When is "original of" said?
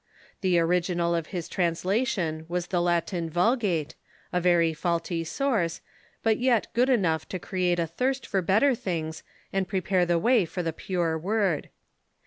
0.57-1.27